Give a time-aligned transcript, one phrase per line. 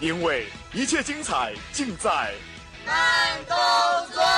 [0.00, 2.32] 因为一切精彩尽在
[2.86, 2.94] 慢
[3.46, 3.56] 动
[4.14, 4.37] 作。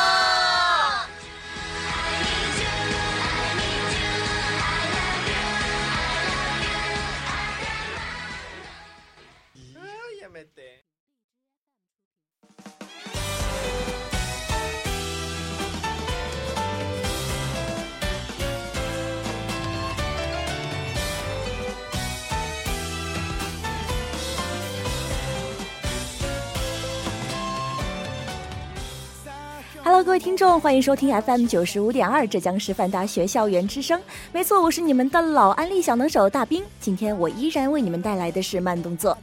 [30.03, 34.01] 各位听众，欢迎收听 FM 九十五点二浙江师范大学校园之声。
[34.33, 36.65] 没错，我是你们的老安利小能手大兵。
[36.81, 39.17] 今天我依然为你们带来的是慢动作。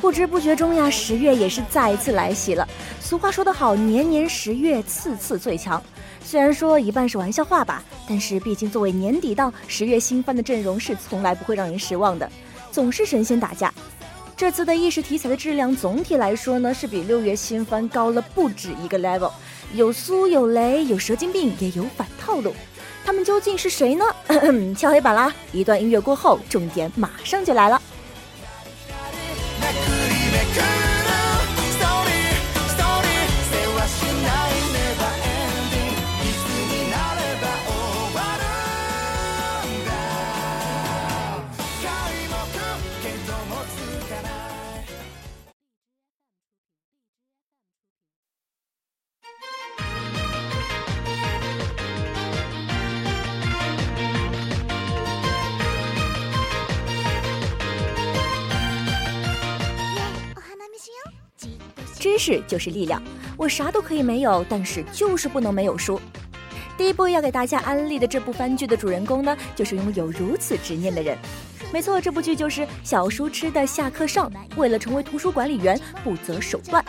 [0.00, 2.66] 不知不觉中呀，十月也是再一次来袭了。
[3.06, 5.80] 俗话说得好，年年十月，次次最强。
[6.24, 12.28] 虽然说一半是玩笑话吧，但是毕竟作为年底档，十月新番的阵容是从来不会让人失望的，
[12.72, 13.72] 总是神仙打架。
[14.36, 19.30] 这次的意识题材的质量总体来说呢，是比六月新番高了不止一个 level，
[19.72, 22.52] 有苏有雷，有蛇精病，也有反套路。
[23.04, 24.04] 他们究竟是谁呢？
[24.76, 25.32] 敲黑板啦！
[25.52, 27.80] 一段音乐过后，重点马上就来了。
[62.06, 63.02] 知识就是力量，
[63.36, 66.00] 我啥都可以没有，但是就是不能没有书。
[66.78, 71.18] 第一部要给大家安利的这部番剧的主人公呢，就是拥有如此执念的人。
[71.72, 76.82] 没错，这部剧就是小书痴的下课上，为了成为图书管理员不择手段。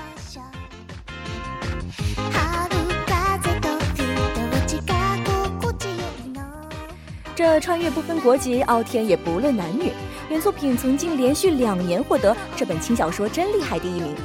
[7.36, 9.92] 这穿越不分国籍，傲天也不论男女。
[10.30, 14.16] 原作品曾经连续两年获得这本轻小说真厉害第一名。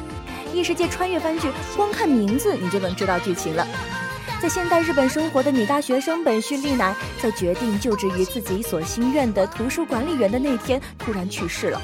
[0.52, 3.66] 异世界穿越番剧，光看名字你就能知道剧情了。
[4.40, 11.80] 在现代日本生活的女大学生本绪丽乃，在决定就职于自己所心愿的图书管理员的那天，突然去世了。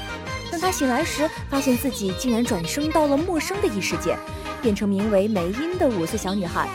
[0.51, 4.17] 当她醒来时，发现自己竟然转生到了陌生的异世界，
[4.61, 6.67] 变成名为梅英的五岁小女孩。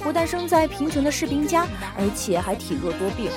[0.00, 1.64] 不但生在贫穷的士兵家，
[1.96, 3.30] 而且还体弱多病。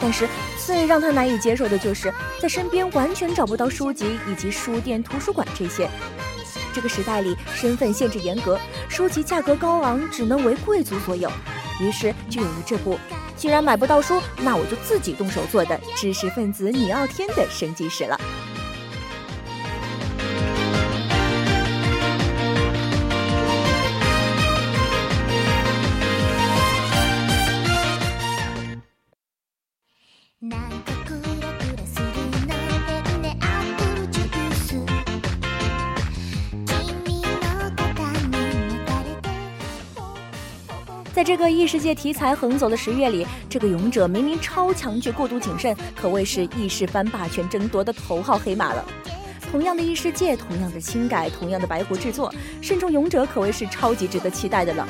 [0.00, 0.28] 但是
[0.58, 5.88] 最让她难以接受的就是，在身边完全找不到书籍以及书店、图书馆这些。
[6.76, 11.32] 这个时代里，身份限制严格，书籍价格高昂，只能为贵族所有。
[11.80, 12.98] 于是就有了这部，
[13.34, 18.20] 既然买不到书，那我就自己动手做的知识分子女傲天的升级史了。
[41.16, 48.84] 在这个异世界题材横走的十月里，这个勇者明明超强却过度谨慎，可谓是异世番霸权争夺的头号黑马了。
[49.50, 52.30] 同样的异世界，同样的轻改，同样的白狐制作，
[52.60, 54.86] 慎重勇者可谓是超级值得期待的了。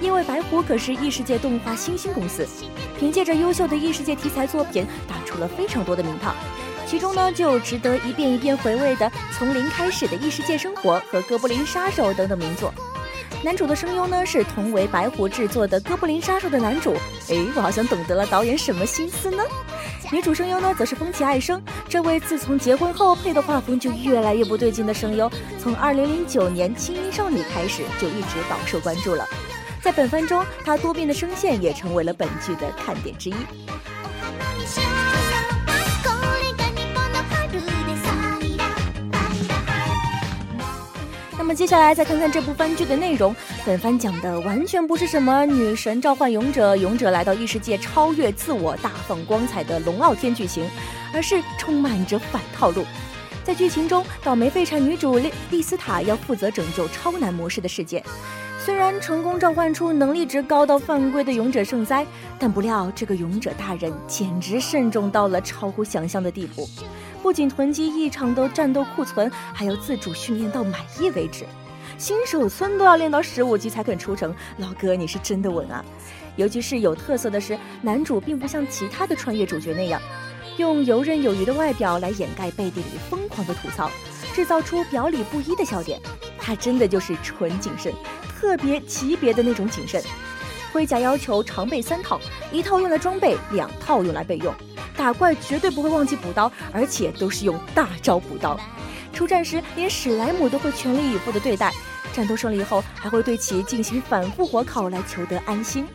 [0.00, 2.44] 因为白狐可是异世界动画新兴公司，
[2.98, 6.34] 凭借着优秀的异世界题材作品，打出了非常多的名堂。
[6.88, 9.06] 其中呢，就有值得一遍一遍回味的
[9.38, 12.74] 《从零开始的异世界生活》和《哥布林杀手》等等名作。
[13.44, 16.96] 男主的声优呢是同为白狐制作的《哥布林杀手》的男主。
[17.28, 19.42] 诶，我好像懂得了导演什么心思呢？
[20.10, 29.24] 女主声优呢则是风崎爱生，这位自从结婚后配的画风就越来越不对劲的声优，从2009年《轻音少女》开始就一直饱受关注了。
[29.80, 33.34] 在本番中，她多变的声线也成为了本剧的看点之一。
[41.48, 43.34] 那么接下来再看看这部番剧的内容。
[43.64, 50.68] 本番讲的完全不是什么女神召唤勇者，勇者来到异世界超越自我、大放光彩的龙傲天剧情，
[51.10, 52.84] 而是充满着反套路。
[53.44, 58.04] 在剧情中，倒霉废柴女主丽丽斯塔要负责拯救超难模式的世界。
[58.62, 62.06] 虽然成功召唤出能力值高到犯规的勇者圣哉，
[62.38, 66.68] 但不料这个勇者大人简直慎重到了超乎想象的地步，
[67.22, 71.44] 不仅囤积异常的战斗库存，还要自主训练到满意为止。
[71.96, 75.84] 新手村都要练到十五级才肯出城，老哥你是真的稳啊！
[76.36, 80.00] 尤其是有特色的是，男主并不像其他的穿越主角那样，
[80.58, 83.90] 用游刃有余的外表来掩盖背地里疯狂的吐槽，
[84.32, 86.00] 制造出表里不一的笑点。
[86.38, 87.92] 他真的就是纯谨慎。
[88.38, 90.00] 特别级别的那种谨慎，
[90.72, 92.20] 盔甲要求常备三套，
[92.52, 94.54] 一套用来装备，两套用来备用。
[94.98, 98.58] 打怪绝对不会忘记补刀，而且都是用大招补刀。
[99.12, 101.72] 出战时连史莱姆都会全力以赴的对待，
[102.12, 105.86] 战斗胜利后还会对其进行反复火烤来求得安心。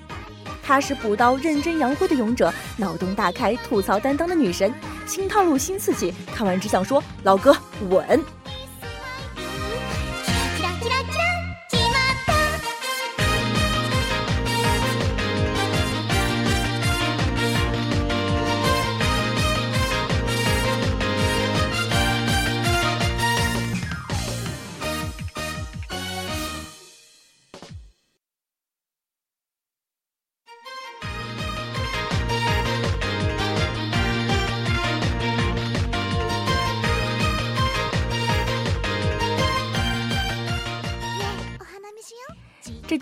[0.63, 4.73] 她是补刀、认真扬灰的勇者，脑洞大开、吐槽担当的女神，
[5.05, 7.55] 新套路新刺激，看完只想说老哥
[7.89, 8.23] 稳。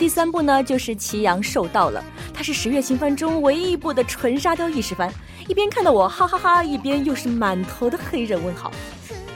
[0.01, 2.03] 第三部呢，就是《祁阳受道》了。
[2.33, 5.13] 它是十月新番中唯一一部的纯沙雕意识番。
[5.47, 8.71] 一边看到我哈哈哈，一边又是满头的黑人问号。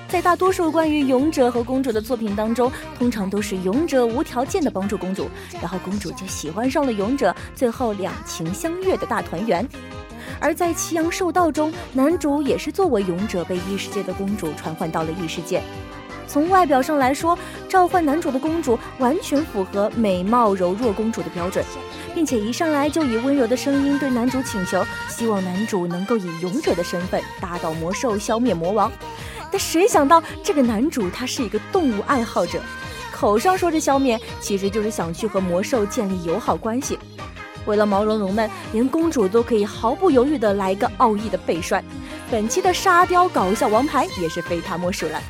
[0.09, 5.29] 在大多数关于勇者和公主的作品当中，通常都是勇者无条件的帮助公主，
[5.61, 9.69] 然后公主就喜欢上了勇者，最后两情相悦的大团圆。
[10.39, 15.61] 而在《祁阳受道》中，男主也是作为勇者被异世界的公主传唤到了异世界。
[16.27, 17.37] 从外表上来说，
[17.69, 21.63] 召唤男主的公主完全符合美貌柔弱公主的标准，
[22.13, 28.91] 并且一上来就以温柔的声音对男主请求，希望男主能够以勇者的身份打倒魔兽，消灭魔王。
[29.51, 32.59] 但谁想到这个男主他是一个动物爱好者，
[33.13, 36.97] 口上说着消灭，其实就是想去和魔兽建立友好关系。
[37.65, 41.83] 为了毛茸茸们，连公主都可以毫不犹豫地来个奥义的背摔。
[42.29, 45.21] 本期的沙雕搞笑王牌也是非他莫属了。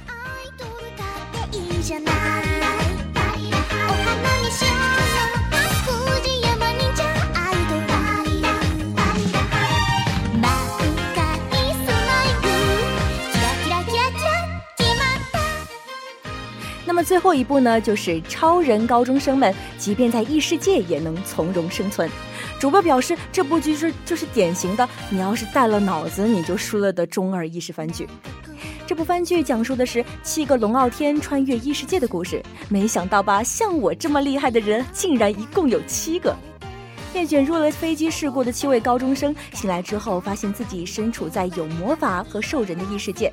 [17.05, 22.09] 最后一步呢，就是超人高中生们，即便在异世界也能从容生存。
[22.59, 28.07] 主播表示，这部剧是就是典型的，你要是带了脑子，你就输了的中二意识番剧。
[28.87, 32.41] 这部番剧讲述的是七个龙傲天穿越异世界的故事。
[32.69, 36.35] 没想到吧，像我这么厉害的人，竟然一共有七个。
[37.13, 43.31] 被卷入了飞机事故的七位高中生醒来之后，发现自己身处在有魔法和兽人的异世界。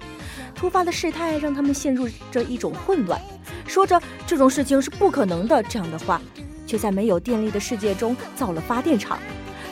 [0.55, 3.21] 突发的事态让他们陷入着一种混乱，
[3.66, 6.21] 说着这种事情是不可能的这样的话，
[6.66, 9.19] 却在没有电力的世界中造了发电厂。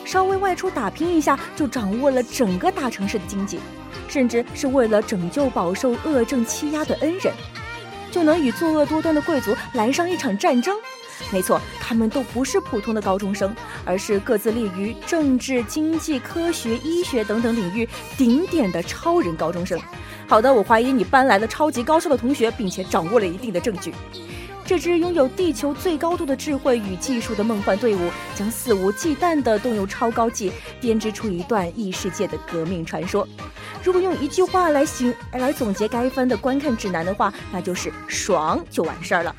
[0.05, 3.59] 稍微外出打拼一下，就掌握了整个大城市的经济。
[4.09, 7.33] 甚至是为了拯救饱受恶政欺压的恩人，
[8.11, 10.77] 就能与作恶多端的贵族来上一场战争。
[11.31, 19.79] 没错，他们都不是普通的高中生，而是各自立于政治、经济、科学、医学等等领域顶点的超人高中生。
[20.27, 23.93] 好的，我怀疑你搬来了超级高超的同学，并且掌握了一定的证据。
[24.65, 33.27] 这支拥有地球最高度的智慧与技术的梦幻队伍，将肆无忌惮地动用超高技，编织出一段异世界的革命传说。
[33.83, 39.35] 如果用一句话来形来总结该番的观看指南的话，那就是爽就完事儿了。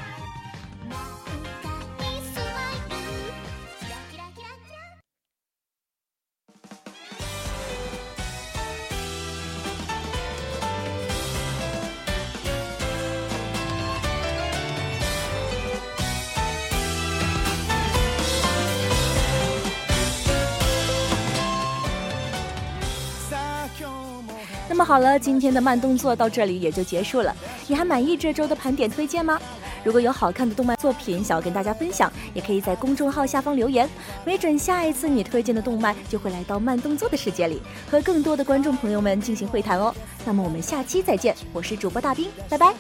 [24.84, 27.36] 好了今天的慢动作到这里也就结束了
[27.68, 29.40] 你还满意这周的盘点推荐吗
[29.84, 33.90] 如果有好看的动漫作品想要跟大家分享也可以在公众号下方留言
[34.26, 39.94] 没准下一次你推荐的动漫就会来到慢动作的世界里和更多的观众朋友们进行会谈哦
[40.26, 42.74] 那么我们下期再见我是主播大兵拜拜